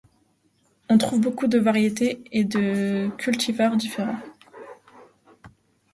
On 0.89 0.97
trouve 0.97 1.21
beaucoup 1.21 1.45
de 1.45 1.59
variétés 1.59 2.23
et 2.31 2.43
de 2.43 3.11
cultivars 3.19 3.77
différents. 3.77 4.17